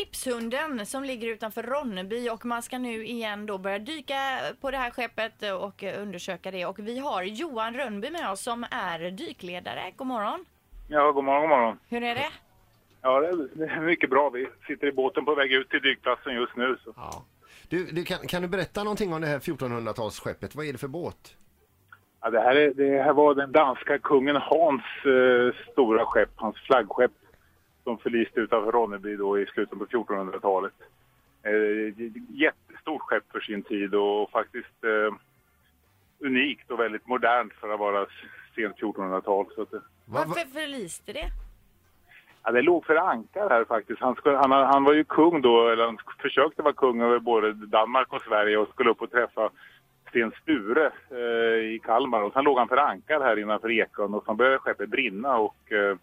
Gripshunden 0.00 0.86
som 0.86 1.04
ligger 1.04 1.28
utanför 1.28 1.62
Ronneby 1.62 2.28
och 2.28 2.46
man 2.46 2.62
ska 2.62 2.78
nu 2.78 3.06
igen 3.06 3.46
då 3.46 3.58
börja 3.58 3.78
dyka 3.78 4.14
på 4.60 4.70
det 4.70 4.76
här 4.76 4.90
skeppet 4.90 5.32
och 5.60 5.82
undersöka 5.82 6.50
det. 6.50 6.66
Och 6.66 6.78
vi 6.78 6.98
har 6.98 7.22
Johan 7.22 7.74
Rönnby 7.74 8.10
med 8.10 8.30
oss 8.30 8.40
som 8.40 8.64
är 8.70 9.10
dykledare. 9.10 9.92
God 9.96 10.06
morgon! 10.06 10.44
Ja, 10.88 11.12
god 11.12 11.24
morgon, 11.24 11.40
god 11.40 11.50
morgon. 11.50 11.78
Hur 11.88 12.02
är 12.02 12.14
det? 12.14 12.30
Ja, 13.02 13.20
det 13.20 13.28
är, 13.28 13.48
det 13.54 13.64
är 13.64 13.80
mycket 13.80 14.10
bra. 14.10 14.30
Vi 14.30 14.48
sitter 14.66 14.86
i 14.86 14.92
båten 14.92 15.24
på 15.24 15.34
väg 15.34 15.52
ut 15.52 15.70
till 15.70 15.82
dykplatsen 15.82 16.34
just 16.34 16.56
nu. 16.56 16.76
Så. 16.84 16.92
Ja. 16.96 17.24
Du, 17.68 17.84
du 17.84 18.04
kan, 18.04 18.18
kan 18.18 18.42
du 18.42 18.48
berätta 18.48 18.84
någonting 18.84 19.12
om 19.12 19.20
det 19.20 19.26
här 19.26 19.38
1400-talsskeppet? 19.38 20.56
Vad 20.56 20.66
är 20.66 20.72
det 20.72 20.78
för 20.78 20.88
båt? 20.88 21.36
Ja, 22.20 22.30
det, 22.30 22.40
här 22.40 22.54
är, 22.54 22.74
det 22.74 23.02
här 23.02 23.12
var 23.12 23.34
den 23.34 23.52
danska 23.52 23.98
kungen 23.98 24.36
Hans 24.36 24.82
eh, 25.04 25.72
stora 25.72 26.06
skepp, 26.06 26.30
hans 26.36 26.56
flaggskepp, 26.56 27.12
som 27.90 27.98
förliste 27.98 28.40
utanför 28.40 28.72
Ronneby 28.72 29.16
då 29.16 29.38
i 29.38 29.46
slutet 29.46 29.78
på 29.78 29.86
1400-talet. 29.86 30.72
Eh, 31.42 32.10
jättestort 32.28 33.02
skepp 33.02 33.32
för 33.32 33.40
sin 33.40 33.62
tid 33.62 33.94
och 33.94 34.30
faktiskt 34.30 34.84
eh, 34.84 35.14
unikt 36.18 36.70
och 36.70 36.80
väldigt 36.80 37.06
modernt 37.06 37.52
för 37.52 37.68
att 37.68 37.80
vara 37.80 38.06
sent 38.54 38.76
1400-tal. 38.76 39.46
Så 39.54 39.62
att 39.62 39.70
det, 39.70 39.76
Va, 39.76 39.82
va, 40.04 40.24
Varför 40.26 40.48
förliste 40.60 41.12
det? 41.12 41.28
Ja, 42.42 42.50
det 42.50 42.62
låg 42.62 42.84
för 42.84 42.96
ankar 42.96 43.50
här 43.50 43.64
faktiskt. 43.64 44.00
Han, 44.00 44.14
skulle, 44.14 44.36
han, 44.36 44.50
han 44.50 44.84
var 44.84 44.92
ju 44.92 45.04
kung 45.04 45.42
då, 45.42 45.68
eller 45.68 45.84
han 45.84 45.98
försökte 46.18 46.62
vara 46.62 46.74
kung 46.74 47.00
över 47.00 47.18
både 47.18 47.52
Danmark 47.52 48.12
och 48.12 48.22
Sverige 48.22 48.56
och 48.56 48.68
skulle 48.68 48.90
upp 48.90 49.02
och 49.02 49.10
träffa 49.10 49.50
Sten 50.08 50.32
Sture 50.42 50.92
eh, 51.10 51.74
i 51.74 51.80
Kalmar. 51.82 52.22
Och 52.22 52.32
sen 52.32 52.44
låg 52.44 52.58
han 52.58 52.68
för 52.68 52.76
ankar 52.76 53.20
här 53.20 53.38
innanför 53.38 53.70
Ekön 53.70 54.14
och 54.14 54.24
sen 54.24 54.36
började 54.36 54.58
skeppet 54.58 54.88
brinna 54.88 55.36
och 55.36 55.72
eh, 55.72 55.96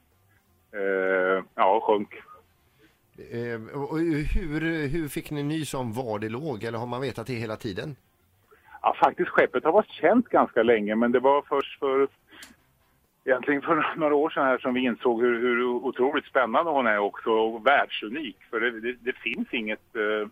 eh, 0.82 1.44
sjönk. 1.88 2.14
eh, 3.32 3.80
och 3.80 4.00
hur, 4.00 4.88
hur 4.88 5.08
fick 5.08 5.32
ni 5.32 5.44
nys 5.44 5.74
om 5.74 5.94
var 5.94 6.20
det 6.20 6.30
låg? 6.30 6.64
Eller 6.64 6.78
har 6.78 6.88
man 6.88 7.02
vetat 7.02 7.28
det 7.28 7.34
hela 7.34 7.56
tiden? 7.56 7.96
Ja, 8.82 8.96
faktiskt 9.04 9.30
skeppet 9.30 9.64
har 9.64 9.72
varit 9.72 9.92
känt 9.92 10.30
ganska 10.30 10.64
länge 10.64 10.96
men 10.96 11.12
det 11.12 11.20
var 11.20 11.42
först 11.42 11.80
för 11.80 12.08
egentligen 13.26 13.62
för 13.62 13.96
några 13.98 14.16
år 14.16 14.30
sedan 14.30 14.46
här 14.46 14.58
som 14.58 14.74
vi 14.74 14.82
insåg 14.82 15.22
hur, 15.22 15.42
hur 15.42 15.64
otroligt 15.64 16.26
spännande 16.26 16.72
hon 16.72 16.88
är 16.88 16.98
också 16.98 17.30
och 17.30 17.68
världsunik. 17.68 18.38
För 18.50 18.60
det, 18.60 18.80
det, 18.80 18.96
det 19.02 19.14
finns 19.14 19.54
inget 19.54 19.96
eh, 19.96 20.28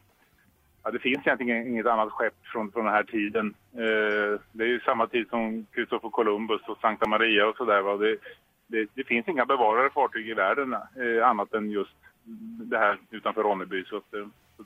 Ja, 0.85 0.91
det 0.91 0.99
finns 0.99 1.27
egentligen 1.27 1.67
inget 1.67 1.85
annat 1.85 2.11
skepp 2.11 2.33
från, 2.43 2.71
från 2.71 2.85
den 2.85 2.93
här 2.93 3.03
tiden. 3.03 3.53
Eh, 3.73 4.39
det 4.51 4.63
är 4.63 4.67
ju 4.67 4.79
samma 4.79 5.07
tid 5.07 5.29
som 5.29 5.65
Christopher 5.73 6.09
Columbus 6.09 6.61
och 6.67 6.77
Santa 6.81 7.09
Maria 7.09 7.47
och 7.47 7.57
sådär. 7.57 7.97
Det, 7.97 8.17
det, 8.67 8.87
det 8.93 9.03
finns 9.03 9.27
inga 9.27 9.45
bevarade 9.45 9.89
fartyg 9.89 10.29
i 10.29 10.33
världen 10.33 10.73
eh, 10.73 11.27
annat 11.27 11.53
än 11.53 11.71
just 11.71 11.95
det 12.69 12.77
här 12.77 12.97
utanför 13.11 13.43
Ronneby. 13.43 13.83
Så, 13.85 13.97
att, 13.97 14.13
eh, 14.13 14.27
så, 14.57 14.63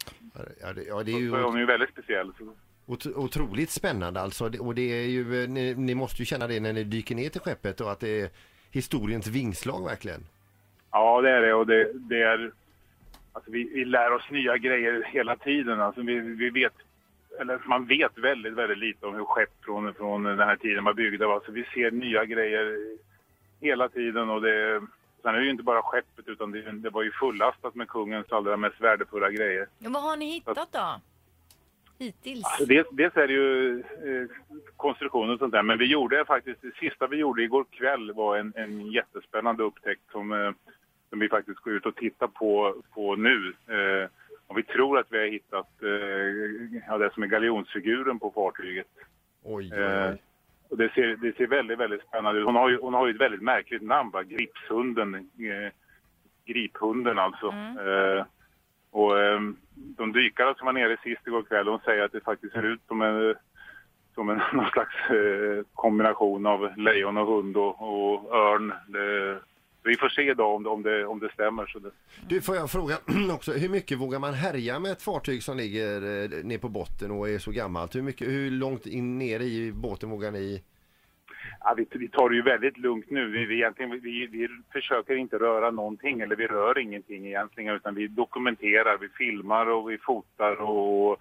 Ja, 0.61 0.73
det, 0.73 0.83
ja, 0.83 1.03
det 1.03 1.11
är 1.11 1.13
så, 1.13 1.19
ju 1.19 1.29
så 1.29 1.35
är 1.35 1.43
hon 1.43 1.59
ju 1.59 1.65
väldigt 1.65 1.89
speciell. 1.89 2.31
Så. 2.37 2.53
ot- 2.85 3.15
otroligt 3.15 3.69
spännande 3.69 4.21
alltså. 4.21 4.51
Och 4.59 4.75
det 4.75 4.81
är 5.03 5.07
ju, 5.07 5.43
eh, 5.43 5.49
ni, 5.49 5.75
ni 5.75 5.95
måste 5.95 6.21
ju 6.21 6.25
känna 6.25 6.47
det 6.47 6.59
när 6.59 6.73
ni 6.73 6.83
dyker 6.83 7.15
ner 7.15 7.29
till 7.29 7.41
skeppet 7.41 7.81
och 7.81 7.91
att 7.91 7.99
det 7.99 8.21
är 8.21 8.29
historiens 8.71 9.27
vingslag 9.27 9.85
verkligen. 9.85 10.21
Ja, 10.91 11.21
det 11.21 11.29
är 11.29 11.41
det. 11.41 11.53
Och 11.53 11.67
det, 11.67 11.91
det 11.93 12.21
är, 12.21 12.51
alltså 13.33 13.51
vi, 13.51 13.69
vi 13.73 13.85
lär 13.85 14.11
oss 14.13 14.29
nya 14.31 14.57
grejer 14.57 15.03
hela 15.07 15.35
tiden. 15.35 15.81
Alltså 15.81 16.01
vi, 16.01 16.19
vi 16.19 16.49
vet, 16.49 16.73
eller 17.39 17.59
man 17.65 17.85
vet 17.85 18.17
väldigt, 18.17 18.53
väldigt 18.53 18.77
lite 18.77 19.05
om 19.05 19.15
hur 19.15 19.25
skepp 19.25 19.49
från, 19.65 19.93
från 19.93 20.23
den 20.23 20.39
här 20.39 20.55
tiden 20.55 20.83
var 20.83 20.93
byggda. 20.93 21.25
Alltså 21.27 21.51
vi 21.51 21.63
ser 21.63 21.91
nya 21.91 22.25
grejer 22.25 22.77
hela 23.59 23.89
tiden. 23.89 24.29
Och 24.29 24.41
det, 24.41 24.81
sen 25.21 25.35
är 25.35 25.39
det 25.39 25.45
ju 25.45 25.51
inte 25.51 25.63
bara 25.63 25.81
skeppet 25.81 26.27
utan 26.27 26.51
det, 26.51 26.71
det 26.71 26.89
var 26.89 27.03
ju 27.03 27.11
fullastat 27.11 27.75
med 27.75 27.87
kungens 27.87 28.31
allra 28.31 28.57
mest 28.57 28.81
värdefulla 28.81 29.31
grejer. 29.31 29.67
Ja, 29.79 29.89
vad 29.89 30.03
har 30.03 30.17
ni 30.17 30.25
hittat 30.25 30.71
då? 30.71 31.01
Hittills? 31.99 32.45
Alltså 32.45 32.65
dels, 32.65 32.87
dels 32.91 33.17
är 33.17 33.27
det 33.27 33.33
ju 33.33 33.79
eh, 33.79 34.29
konstruktionen 34.75 35.29
och 35.29 35.39
sånt 35.39 35.51
där, 35.51 35.63
men 35.63 35.77
vi 35.77 35.85
gjorde 35.85 36.25
faktiskt, 36.25 36.61
det 36.61 36.75
sista 36.75 37.07
vi 37.07 37.17
gjorde 37.17 37.43
igår 37.43 37.65
kväll 37.69 38.11
var 38.13 38.37
en, 38.37 38.53
en 38.55 38.91
jättespännande 38.91 39.63
upptäckt 39.63 40.11
som, 40.11 40.31
eh, 40.31 40.51
som 41.09 41.19
vi 41.19 41.29
faktiskt 41.29 41.59
går 41.59 41.73
ut 41.73 41.85
och 41.85 41.95
tittar 41.95 42.27
på, 42.27 42.75
på 42.93 43.15
nu. 43.15 43.53
Eh, 43.67 44.09
och 44.47 44.57
vi 44.57 44.63
tror 44.63 44.99
att 44.99 45.07
vi 45.09 45.17
har 45.17 45.25
hittat 45.25 45.83
eh, 45.83 46.79
ja, 46.87 46.97
det 46.97 47.13
som 47.13 47.23
är 47.23 47.27
galjonsfiguren 47.27 48.19
på 48.19 48.31
fartyget. 48.31 48.87
Oj, 49.43 49.69
oj, 49.73 49.79
Eh, 49.79 50.09
oj. 50.11 50.17
Och 50.69 50.77
det 50.77 50.93
ser, 50.93 51.15
det 51.15 51.35
ser 51.37 51.47
väldigt, 51.47 51.79
väldigt 51.79 52.07
spännande 52.07 52.39
ut. 52.39 52.45
Hon 52.45 52.55
har 52.55 52.69
ju, 52.69 52.79
hon 52.81 52.93
har 52.93 53.07
ju 53.07 53.13
ett 53.13 53.21
väldigt 53.21 53.41
märkligt 53.41 53.81
namn, 53.81 54.11
va? 54.11 54.23
Gripshunden. 54.23 55.15
Eh, 55.15 55.71
griphunden 56.45 57.19
alltså. 57.19 57.47
Eh, 57.87 58.25
och 58.91 59.19
eh, 59.19 59.39
de 59.97 60.11
dykare 60.11 60.55
som 60.57 60.65
var 60.65 60.73
nere 60.73 60.97
sist 61.03 61.27
igår 61.27 61.43
kväll, 61.43 61.65
de 61.65 61.79
säger 61.79 62.03
att 62.03 62.11
det 62.11 62.23
faktiskt 62.23 62.53
ser 62.53 62.65
ut 62.65 62.81
som 62.87 63.01
en, 63.01 63.35
som 64.15 64.29
en 64.29 64.41
någon 64.53 64.69
slags 64.69 65.09
eh, 65.09 65.63
kombination 65.73 66.45
av 66.45 66.77
lejon 66.77 67.17
och 67.17 67.27
hund 67.27 67.57
och, 67.57 67.75
och 67.81 68.35
örn. 68.35 68.73
Det, 68.87 69.18
vi 69.89 69.97
får 69.97 70.09
se 70.09 70.33
då 70.33 70.45
om 70.45 70.63
det, 70.63 70.69
om 70.69 70.83
det, 70.83 71.05
om 71.05 71.19
det 71.19 71.31
stämmer. 71.33 71.65
Så 71.65 71.79
det, 71.79 71.91
Du, 72.27 72.41
får 72.41 72.55
jag 72.55 72.71
fråga 72.71 72.95
också, 73.35 73.51
hur 73.51 73.69
mycket 73.69 73.97
vågar 73.97 74.19
man 74.19 74.33
härja 74.33 74.79
med 74.79 74.91
ett 74.91 75.01
fartyg 75.01 75.43
som 75.43 75.57
ligger 75.57 75.95
eh, 75.95 76.43
ner 76.43 76.57
på 76.57 76.69
botten 76.69 77.11
och 77.11 77.29
är 77.29 77.37
så 77.39 77.51
gammalt? 77.51 77.95
Hur, 77.95 78.01
mycket, 78.01 78.27
hur 78.27 78.51
långt 78.51 78.85
in 78.85 79.17
ner 79.17 79.39
i 79.39 79.71
båten 79.71 80.09
vågar 80.09 80.31
ni? 80.31 80.63
Ja, 81.59 81.73
vi, 81.77 81.87
vi 81.91 82.07
tar 82.07 82.29
det 82.29 82.35
ju 82.35 82.41
väldigt 82.41 82.77
lugnt 82.77 83.09
nu. 83.09 83.27
Vi, 83.31 83.45
vi, 83.45 83.65
vi, 84.01 84.27
vi 84.27 84.47
försöker 84.73 85.15
inte 85.15 85.37
röra 85.37 85.71
någonting, 85.71 86.21
eller 86.21 86.35
vi 86.35 86.47
rör 86.47 86.79
ingenting 86.79 87.27
egentligen, 87.27 87.75
utan 87.75 87.95
vi 87.95 88.07
dokumenterar, 88.07 88.97
vi 88.97 89.09
filmar 89.09 89.69
och 89.69 89.91
vi 89.91 89.97
fotar 89.97 90.61
och 90.61 91.17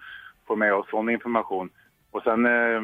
får 0.47 0.57
med 0.57 0.75
oss 0.75 0.91
sån 0.91 1.11
information. 1.11 1.71
Och 2.11 2.23
sen 2.23 2.47
eh, 2.47 2.83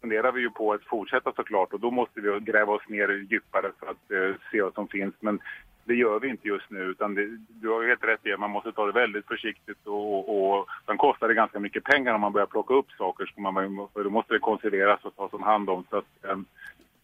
funderar 0.00 0.32
vi 0.32 0.40
ju 0.40 0.50
på 0.50 0.72
att 0.72 0.84
fortsätta 0.84 1.32
såklart 1.32 1.72
och 1.72 1.80
då 1.80 1.90
måste 1.90 2.20
vi 2.20 2.40
gräva 2.40 2.72
oss 2.72 2.88
ner 2.88 3.08
djupare 3.30 3.72
för 3.78 3.86
att 3.86 4.10
eh, 4.10 4.40
se 4.50 4.62
vad 4.62 4.74
som 4.74 4.88
finns. 4.88 5.14
Men 5.20 5.40
det 5.84 5.94
gör 5.94 6.20
vi 6.20 6.28
inte 6.28 6.48
just 6.48 6.70
nu, 6.70 6.80
utan 6.80 7.14
det, 7.14 7.26
du 7.48 7.68
har 7.68 7.88
helt 7.88 8.04
rätt 8.04 8.26
i 8.26 8.32
att 8.32 8.40
man 8.40 8.50
måste 8.50 8.72
ta 8.72 8.86
det 8.86 8.92
väldigt 8.92 9.26
försiktigt 9.26 9.86
och, 9.86 10.54
och 10.54 10.66
sen 10.86 10.96
kostar 10.96 11.28
det 11.28 11.34
ganska 11.34 11.60
mycket 11.60 11.84
pengar 11.84 12.14
om 12.14 12.20
man 12.20 12.32
börjar 12.32 12.46
plocka 12.46 12.74
upp 12.74 12.90
saker, 12.90 13.32
så 13.34 13.40
man, 13.40 13.88
för 13.92 14.04
då 14.04 14.10
måste 14.10 14.34
det 14.34 14.38
konserveras 14.38 15.04
och 15.04 15.16
tas 15.16 15.32
om 15.32 15.42
hand 15.42 15.70
om. 15.70 15.84
Så 15.90 15.96
att, 15.96 16.24
ehm, 16.24 16.44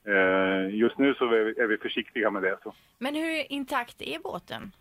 Eh, 0.07 0.75
just 0.75 0.99
nu 0.99 1.15
så 1.15 1.25
är 1.25 1.45
vi, 1.45 1.61
är 1.61 1.67
vi 1.67 1.77
försiktiga 1.77 2.31
med 2.31 2.43
det. 2.43 2.57
Så. 2.63 2.75
Men 2.99 3.15
hur 3.15 3.53
intakt 3.53 4.03
är 4.03 4.19
båten? 4.19 4.73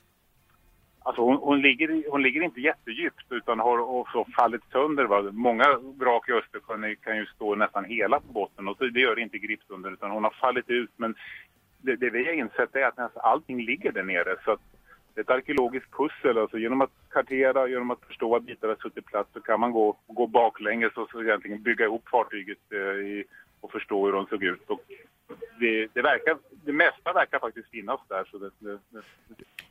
Alltså 1.03 1.21
hon, 1.21 1.37
hon, 1.37 1.61
ligger, 1.61 2.11
hon 2.11 2.21
ligger 2.21 2.41
inte 2.41 2.61
jättedjupt 2.61 3.31
utan 3.31 3.59
har 3.59 3.79
också 3.79 4.25
fallit 4.35 4.61
sönder. 4.71 5.05
Va? 5.05 5.21
Många 5.31 5.77
vrak 5.97 6.29
i 6.29 6.31
Östersjön 6.31 6.95
kan 7.03 7.17
ju 7.17 7.25
stå 7.25 7.55
nästan 7.55 7.85
hela 7.85 8.19
på 8.19 8.31
botten 8.33 8.67
och 8.67 8.77
det 8.79 8.99
gör 8.99 9.19
inte 9.19 9.37
Gripshunden 9.37 9.93
utan 9.93 10.11
hon 10.11 10.23
har 10.23 10.35
fallit 10.41 10.69
ut. 10.69 10.91
Men 10.95 11.15
det, 11.81 11.95
det 11.95 12.09
vi 12.09 12.25
har 12.25 12.33
insett 12.33 12.75
är 12.75 12.85
att 12.85 12.97
nästan 12.97 13.21
allting 13.23 13.65
ligger 13.65 13.91
där 13.91 14.03
nere. 14.03 14.35
Så 14.45 14.51
att 14.51 14.61
det 15.13 15.19
är 15.19 15.23
ett 15.23 15.29
arkeologiskt 15.29 15.91
pussel. 15.91 16.37
Alltså 16.37 16.57
genom 16.57 16.81
att 16.81 16.91
kartera, 17.09 17.67
genom 17.67 17.91
att 17.91 18.05
förstå 18.07 18.29
var 18.29 18.39
bitar 18.39 18.67
har 18.67 18.75
suttit 18.75 19.05
plats 19.05 19.29
så 19.33 19.41
kan 19.41 19.59
man 19.59 19.71
gå, 19.71 19.97
gå 20.07 20.27
baklänges 20.27 20.93
och 20.93 21.09
så 21.09 21.21
egentligen 21.21 21.63
bygga 21.63 21.85
ihop 21.85 22.09
fartyget 22.09 22.57
eh, 22.71 22.79
i, 22.79 23.23
och 23.61 23.71
förstå 23.71 24.05
hur 24.05 24.13
de 24.13 24.25
såg 24.27 24.43
ut. 24.43 24.69
Och 24.69 24.81
det, 25.59 25.87
det, 25.93 26.01
verkar, 26.01 26.37
det 26.65 26.73
mesta 26.73 27.13
verkar 27.13 27.39
faktiskt 27.39 27.69
finnas 27.69 27.99
där. 28.07 28.27
Så 28.31 28.37
det, 28.37 28.49
det, 28.59 28.79
det, 28.89 29.03